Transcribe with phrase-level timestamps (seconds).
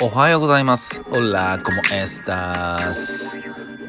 [0.00, 1.02] おはようございます。
[1.10, 3.40] オラ、コモエスタス。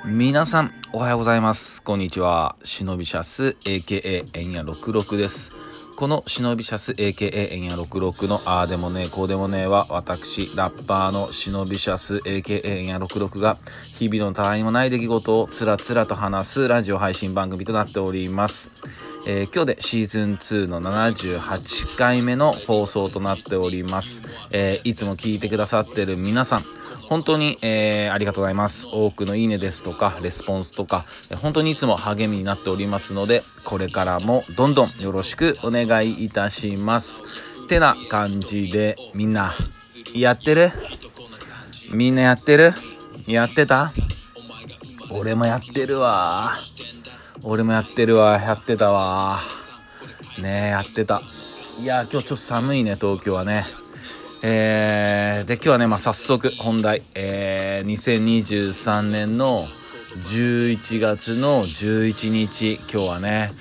[0.05, 1.83] 皆さん、おはようございます。
[1.83, 2.55] こんにちは。
[2.63, 5.51] シノビシャス、AKA エンヤ66です。
[5.95, 13.59] このシノビシャス、AKA エンヤ66のあーでもねえ、こうでもねえは、私、ラッパーのシノビシャス、AKA エンヤ66が、
[13.99, 18.71] 日々のたわいもない出来事をつらつらと話すラジオ配信番組となっております。
[19.31, 24.23] えー今日でシーズン2の78回目の放送となっております。
[24.49, 26.63] えーいつも聞いてくださってる皆さん、
[27.07, 28.87] 本当に、えーありがとうございます。
[28.91, 37.21] 多くのいいねですとか、レスポンスとか、えー本当にいつも励みになっておりますので、これからもどんどんよろしくお願いいたします。
[37.67, 39.53] てな感じで、みんな、
[40.15, 40.71] やってる？
[41.91, 42.73] みんなやってる？
[43.27, 43.93] やってた？
[45.11, 46.55] 俺もやってるわ。
[47.43, 48.39] 俺もやってるわ。
[48.39, 49.39] やってたわ。
[50.39, 51.21] ねえ、やってた。
[51.81, 53.65] いや、今日ちょっと寒いね、東京はね。
[54.41, 57.01] えー、で、今日はね、まあ、早速、本題。
[57.15, 59.65] えー、2023年の
[60.23, 63.51] 11月の11日、今日はね、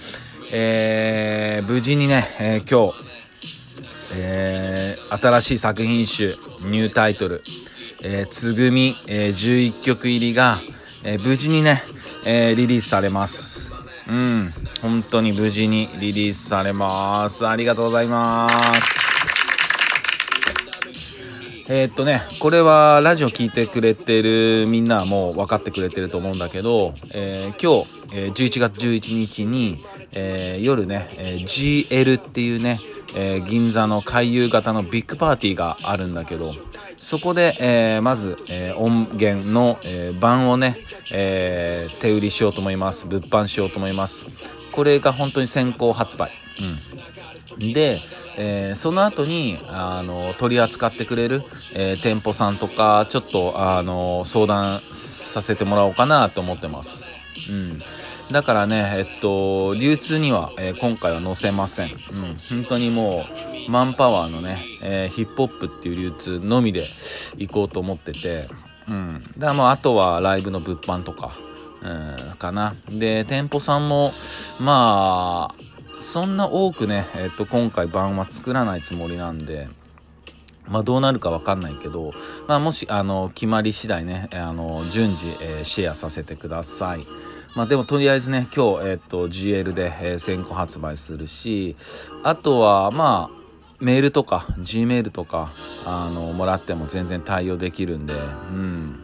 [0.53, 2.99] えー、無事にね、えー今日、
[4.15, 7.43] えー新しい作品集、ニュータイトル、
[8.03, 10.59] えー、つぐみ、えー11曲入りが、
[11.05, 11.83] えー無事にね、
[12.25, 13.68] えーリリースされます。
[14.09, 14.49] うん、
[14.81, 17.47] 本当に無事にリリースされます。
[17.47, 18.99] ありがとうございます。
[21.71, 29.77] えーっとね、これはラジオ聞いてくれてるみんなはもう分かってくれてると思うんだけど、えー今日、えー11月11日に、
[30.15, 32.79] えー夜ね、え GL っていうね、
[33.15, 36.47] え銀座の回遊型のビッグパーティーがあるんだけど、
[36.99, 40.77] そこで、えーまず、えー音源の、えー版をね、
[41.13, 43.07] えー手売りしようと思います。
[43.07, 44.31] 物販しようと思います。
[44.73, 46.31] これが本当に先行発売。
[47.61, 47.73] うん。
[47.73, 47.97] で、
[48.37, 51.43] えーその後に、あの、取り扱ってくれる、
[51.75, 57.09] えー店舗さんとか、ちょっと、あの、相談させてもらおうかなと思ってます。
[57.51, 57.83] うん。
[58.31, 61.93] だからね、えっと、流通には、えー今回は載せません。
[61.93, 61.97] うん。
[62.51, 63.25] 本当にも
[63.67, 66.83] う、マンパワーのね、えーヒップホップっていう流通のみで
[67.39, 68.49] 行こうと思ってて、
[68.89, 69.23] うん。
[69.39, 71.33] だもう、あとはライブの物販とか、
[71.83, 72.75] うん、かな。
[72.91, 74.13] で、店舗さんも、
[74.61, 75.55] まあ、
[76.03, 79.69] そんな多くね、えっと、今回版は作らないつもりなんで、
[80.67, 82.13] まあどうなるかわかんないけど、
[82.47, 87.07] まあもし、あの、決まり次第ね、あの、順次、えーシェアさせてください。
[87.59, 91.75] まあでもとりあえずね、今日、えっと、GL で、えー先行発売するし、
[92.23, 95.53] あとは、まあ、メールとか、Gmail とか、
[95.85, 98.17] あの、もらっても全然対応できるんで、う
[98.53, 99.01] ん。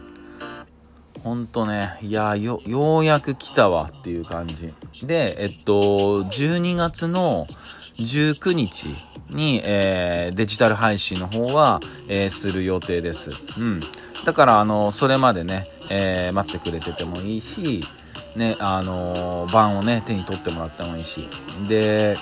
[1.21, 4.73] ほんとね、いやよ、ようやく来たわっていう感じ。
[5.05, 7.47] で、えっと、12月の
[7.97, 8.95] 19日
[9.31, 13.31] に、えーデジタル配信の方は、えーする予定です。
[13.59, 13.81] うん。
[14.23, 17.81] だから、あの、それまでね、えー待ってくれててもいいし、
[18.35, 21.29] ね、あの版をね、手に取ってもらってもいいし。
[21.67, 22.17] で、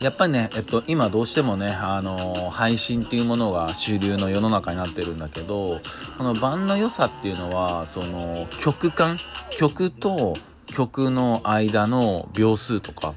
[0.00, 5.80] やっぱりね、えっと、今どうしてもね、あの配信っていうものが主流の世の中になってるんだけど、
[6.16, 9.16] この版の良さっていうのは、その、曲間、
[9.50, 10.34] 曲と
[10.68, 13.14] 曲の間の秒数とか、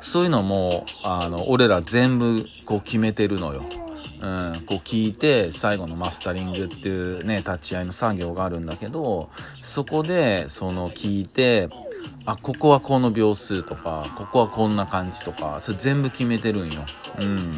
[0.00, 3.64] そういうのも、あの、俺ら全部こう決めてるのよ。
[4.24, 9.28] うん、こう聞いて最後のマスタリングっていうね立ち会いの作業があるんだけど
[9.62, 11.68] そこでその聞いて
[12.24, 16.82] あここはこの秒数とかここはこんな感じとかそれ全部決めてるんよ。
[17.20, 17.52] うん。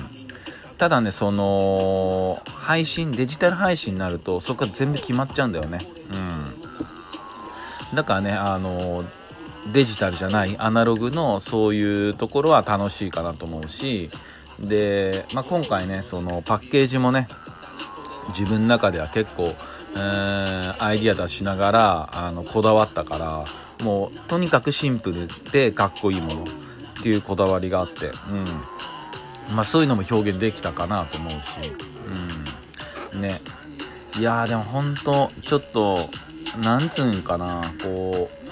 [0.77, 5.78] ただねその配信デジタル配信になるとそこは全部決まっちゃうんだよね。
[7.93, 7.97] うん。
[7.97, 9.04] だからねあの
[9.72, 14.10] デジタルじゃないアナログのそういうところは楽しいかなと思うし
[14.61, 17.28] で、まあ、今回ねそのパッケージもね
[18.37, 19.55] 自分の中では結構、
[19.97, 23.45] えアイディア出しながらあのこだわったから
[23.84, 28.11] もうとにかくシンプルでかっこいいものっていうこだわりがあって、う
[29.53, 29.55] ん。
[29.55, 31.72] まあ、そういうのも表現できたかなと思うし、
[33.15, 33.41] うん、ね。
[34.19, 35.98] いやーでも本当ちょっと
[36.63, 38.48] なんつうんかなこう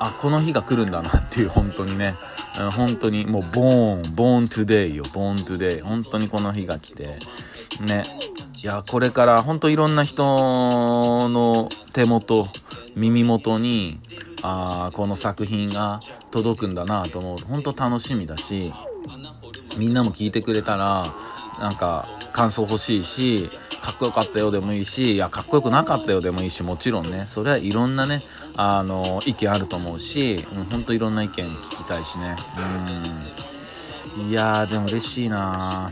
[0.00, 2.14] あこの日が来るんだなっていう本当にね。
[2.60, 7.18] うん本当にもう born born today よ born today 本当にこの日が来て。
[7.86, 8.02] ね。
[8.62, 10.24] いやこれから本当いろんな人
[11.28, 12.48] の手元
[12.94, 13.98] 耳元に
[14.42, 17.38] あこの作品が届くんだなと思う。
[17.38, 18.72] と本当楽しみだし
[19.76, 21.14] みんなも聞いてくれたら
[21.60, 23.50] なんか感想欲しいし
[23.84, 28.22] かっこよかったよでもいいしいやかっこよくなかったよでもいいしもちろんねそれはいろんなね
[28.56, 32.34] あの意見あると思うし、うん、ほんといろんな意見聞きたいしね。
[34.16, 34.30] うん。
[34.30, 35.90] いやーでも嬉しいな。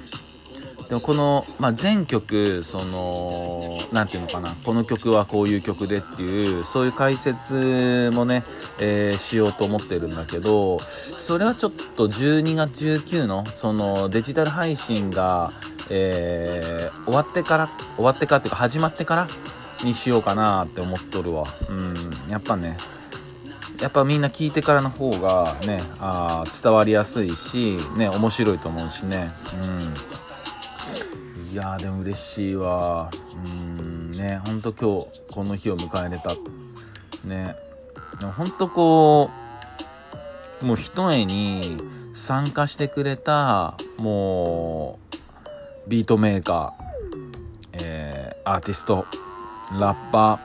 [0.88, 8.42] でもこの、まあ、全曲その何て言うのかなこの曲はこういう曲でっていうそういう解説もね、
[8.84, 15.52] えー、しようと思ってるんだけどそれはちょっと12月19のそのデジタル配信が、
[15.88, 19.28] えー、終わってから終わってからっていうか始まってから
[19.84, 21.44] にしようかなって思っとるわ。
[21.68, 21.94] うん。
[22.28, 22.76] やっぱね
[23.80, 29.30] やっぱみんな聞いてからの方がねあ伝わりやすいしね面白いと思うしね。
[31.40, 31.52] うん。
[31.52, 33.10] いやでも嬉しいわ。
[33.44, 34.10] うん。
[34.10, 36.34] ねほんと今日この日を迎えれた。
[37.24, 37.71] ね。
[38.30, 39.30] ほんとこ
[40.60, 41.82] うもう一重に
[42.12, 44.98] 参加してくれたも
[45.86, 49.06] うビートメーカー、えー、アーティスト
[49.72, 50.40] ラッパ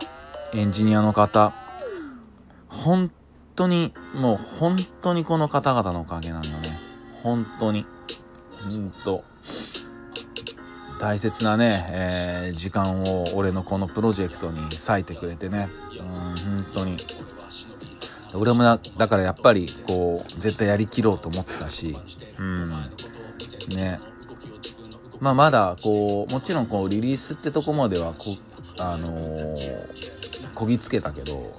[0.51, 1.53] ーエンジニアの方
[2.67, 3.11] 本
[3.55, 6.55] 当にもう本当にこの方々のおかげなんだね。
[7.23, 7.85] 本当に。
[8.69, 9.23] うんと
[10.99, 15.69] 大切なね、えー、時間を俺のこのプロジェクトに割いてくれてね。
[15.99, 16.97] うん本当に。
[18.35, 18.63] 俺も
[18.97, 21.95] だからやっぱりこう絶対やりきろうと思ってたし。
[22.39, 22.69] うん。
[23.75, 23.99] ね。
[25.19, 28.19] まあまだこうもちろんこうリリースってとこまではこ
[28.79, 31.51] あのー、こぎつけたけど。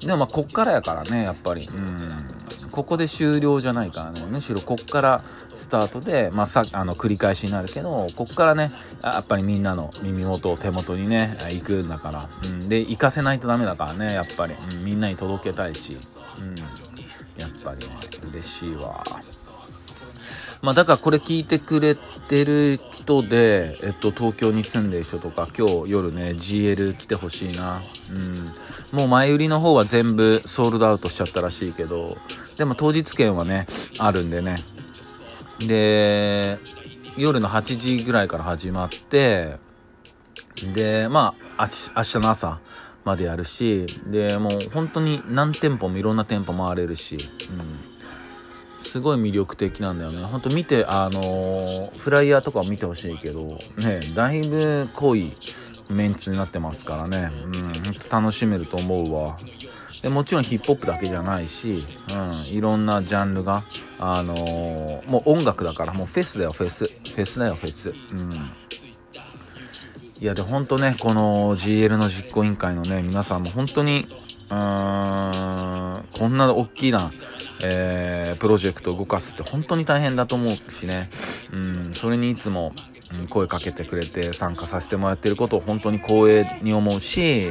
[0.00, 1.66] でもまあこっからやからねやっぱり。
[1.66, 2.39] うん。
[2.70, 5.20] ここで終了じゃないからねむしろこっから
[5.54, 8.70] スタートでまあさあの繰り返しになるけどこっからね
[9.02, 15.92] やっぱりみんなの耳元を手元にね行くんだから、うん、で行かせないとダメだからねやっぱり、うん、みんなに届けたいし、
[16.38, 16.54] うん、
[17.40, 19.02] やっぱりね嬉しいわ。
[20.62, 27.80] まあ、だからこれ聞いてくれてる人で、えっと、東京に住んでる人とか、今日夜ね、GL 来てほしいな。
[28.12, 28.98] うん。
[28.98, 32.16] もう前売りの方は全部ソールドアウトしちゃったらしいけど、
[32.58, 33.66] でも当日券はね、
[33.98, 34.56] あるんでね。
[35.60, 36.58] で、
[37.16, 39.56] 夜の8時ぐらいから始まって、
[40.74, 42.60] で、まあ、明日の朝
[43.04, 47.16] までやるし、で、もう本当に何店舗もいろんな店舗回れるし、
[47.50, 47.99] うん。
[48.82, 50.24] すごい魅力的なんだよね。
[50.24, 53.44] ほんと見て、あのー、フライヤーとかを見てほしいけど、
[53.78, 55.32] ね、だいぶ濃い
[55.90, 57.30] メンツになってますからね。
[57.44, 59.36] うん、ほんと楽しめると思うわ。
[60.02, 63.62] でもちろんヒップホップだけじゃないし、うん、いろんなジャンルが、
[63.98, 66.86] あのー、もう音楽だから、もうフェスだよ、フェス。
[66.86, 67.90] フェスだよ、フェス。
[67.90, 67.92] う
[68.28, 68.50] ん。
[70.20, 77.10] いや、で、ほんとね、この GL の実行委員会のね、皆さんも本当に、うーん、こんな大きな、
[77.62, 81.08] えー、プロジェクトを動かすって本当に大変だと思うしね、
[81.52, 82.72] うん、それにいつも、
[83.20, 87.50] うん、声かけてくれて参加させてもらってることを本当に光栄に思うし、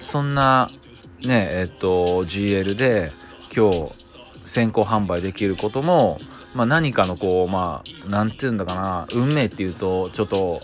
[0.00, 0.68] そんな、
[1.26, 3.06] ね、えっと、GL で
[3.54, 3.92] 今日
[4.44, 6.18] 先行販売できることも、
[6.56, 10.60] まあ何かのこう、まあ、なんて言うんだかな、運命っていうと、ちょっと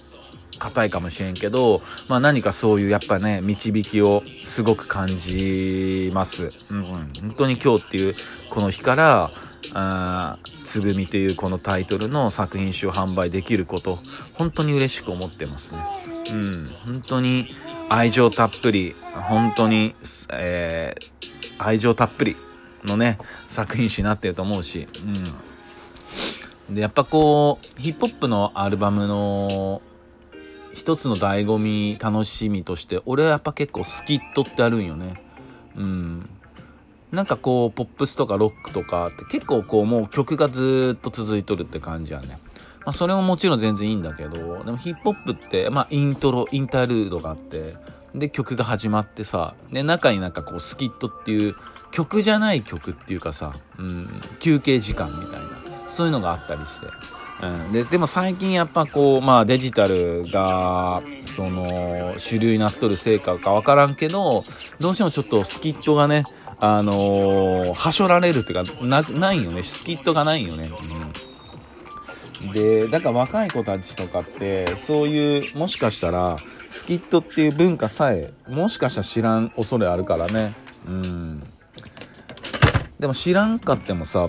[0.60, 6.74] 硬いかもしれんけど、まあ何かそういうやっぱね、導きをすごく感じます。
[6.74, 8.14] うん、本当に今日っていう
[8.50, 9.30] この日から、
[9.72, 13.98] あつぐみというこのタイトルの作品集を販売できること、
[14.34, 15.82] 本当に嬉しく思ってますね。
[16.32, 16.52] うん、
[16.86, 17.54] 本当に
[17.88, 19.94] 愛情たっぷり、本当に、
[20.32, 22.36] えー、愛情たっぷり
[22.84, 23.18] のね、
[23.48, 24.86] 作品集になってると思うし、
[26.68, 26.74] うん。
[26.74, 29.82] で、やっぱこう、ヒップホップのアルバムの
[30.90, 35.14] 一つの醍醐味、楽しみとして、俺はやっぱ結構スキットってあるんよね。
[35.76, 36.28] うん。
[37.12, 42.38] なんかこう、ポップスとかロックとかって結構こう、もう曲がずっと続いとるって感じやね。
[42.80, 47.76] まあそれももちろん全然いいんだけど、でもヒップホップって、まあイントロ、インタルードがあって、
[48.16, 51.54] で曲が始まってさ、で中になんかこうスキットっていう
[51.92, 55.50] 曲じゃない曲っていうかさ、うん、休憩時間みたいな、
[55.86, 56.88] そういうのがあったりして。
[57.42, 64.44] うん、ででも最近やっぱこう、まあ、デジタルがその主流になっとるせいかか分からんけど
[64.78, 66.24] どうしてもちょっとスキットがね
[66.58, 69.62] あのー、はしょられるっていうかなないよね。
[69.62, 70.70] スキットがないよね、
[72.42, 80.52] うん、でだから若い子たちとかってそういうもしかしたらスキットっていう文化さえもしかしたら知らん恐れあるからね。
[80.86, 81.40] うん。
[82.98, 84.28] でも知らんかってもさ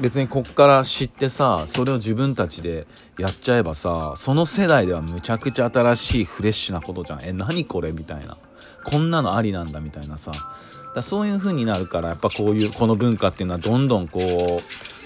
[0.00, 2.86] 別にこっから知ってさそれを自分たちで
[3.18, 7.24] やっちゃえばさその世代ではむちゃくちゃ新しいフレッシュなことじゃん。
[7.24, 8.36] え何これみたいな。
[8.84, 10.32] こんなのありなんだみたいなさ。
[10.94, 14.58] だそういう風になるからやっぱこういうこの文化っていうのはどんどんこうも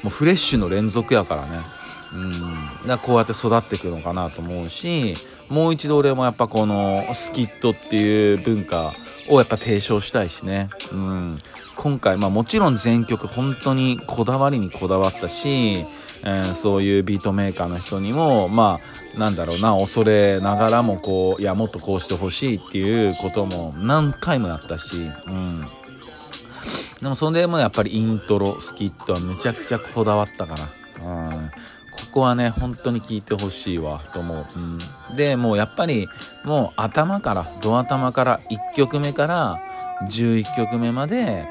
[0.06, 1.58] うフレッシュの連続やからね。
[2.14, 5.16] うんだこうやって育っていくのかなと思うし
[5.48, 8.94] もう一度俺もやっぱこのスキットっていう文化
[9.28, 11.38] をやっぱ提唱したいしねうん
[11.76, 15.84] 今回、まあもちろん全曲本当にこだわりにこだわったし、
[16.24, 18.78] えー、そういうビートメーカーの人にも、ま
[19.14, 25.64] あ、なんだろうな、恐れながらもこう、いや、もっとこうしてほしいっていうことも何回もやったし、うん。
[27.00, 30.68] でもそれでもやっぱりイントロ、スキットはむちゃくちゃこだわったから。
[31.04, 31.50] うん。
[32.12, 34.46] ここはね、本当に聞いてほしいわ、と思う。
[34.54, 34.78] うん。
[35.16, 36.08] で、もうやっぱり、
[36.44, 39.58] もう頭から、ド頭から、1曲目から、
[40.10, 41.46] 11曲目まで、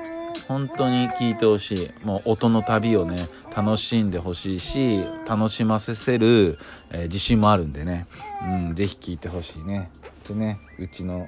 [0.47, 2.05] 本当に聴いてほしい。
[2.05, 3.27] もう音の旅をね、
[3.57, 6.59] 楽しんでほしいし、楽しませせる、
[6.91, 8.05] えー、自信もあるんでね。
[8.43, 9.89] うん、ぜひ聴いてほしいね。
[10.27, 11.27] でね、うちの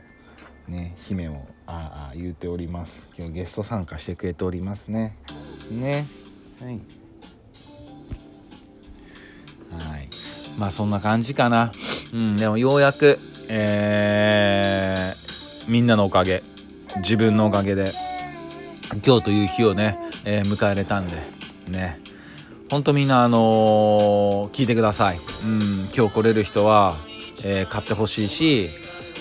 [0.67, 3.07] ね、姫を、ああ、言うております。
[3.17, 5.17] 今日ゲスト参加してくれておりますね。
[5.71, 6.05] ね。
[6.61, 7.02] はい。
[10.57, 11.71] まあそんな感じかな。
[12.13, 16.43] うん、でもようやく、えー、みんなのおかげ、
[16.97, 17.91] 自分のおかげで、
[19.05, 21.17] 今日という日をね、えー、迎えれたんで、
[21.67, 21.99] ね。
[22.69, 25.17] ほんとみんなあのー、聞いてください。
[25.17, 25.59] うん、
[25.95, 26.95] 今日来れる人は、
[27.43, 28.69] えー、買ってほしいし、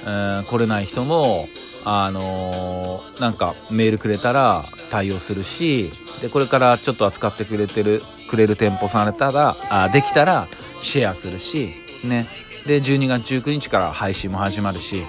[0.04, 1.48] えー、来れない人も、
[1.84, 10.48] あのー、なんかメールくれたら対応するし、で、これからちょっと扱ってくれてる、くれる店舗されたら、あできたら
[10.82, 11.74] シェアするし、
[12.04, 12.26] ね。
[12.66, 15.02] で、12月19日から配信も始まるし、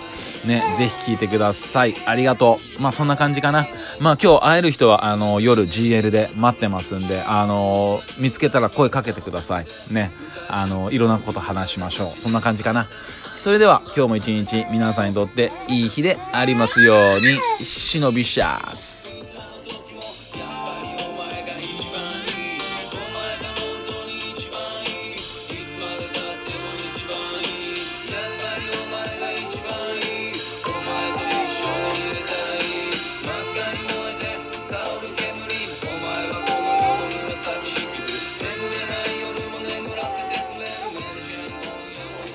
[0.46, 1.94] ね、ぜひ聞いてください。
[2.06, 2.82] ありがとう。
[2.82, 3.66] まあそんな感じかな。
[4.00, 9.66] まあ今日会える人はあの夜 GL で待ってますんで、あの見つけたら声かけてください。
[9.92, 10.12] ね。
[10.50, 12.22] あのいろんなこと話しましょう。
[12.22, 12.88] そんな感じかな。
[13.34, 19.03] それでは今日も一日皆さんにとっていい日でありますように、忍びシャース。